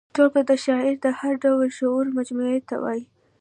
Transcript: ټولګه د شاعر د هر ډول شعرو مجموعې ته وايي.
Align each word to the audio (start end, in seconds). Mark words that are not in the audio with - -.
ټولګه 0.15 0.41
د 0.49 0.51
شاعر 0.63 0.95
د 1.03 1.07
هر 1.19 1.33
ډول 1.43 1.67
شعرو 1.77 2.15
مجموعې 2.17 2.59
ته 2.69 2.75
وايي. 2.83 3.03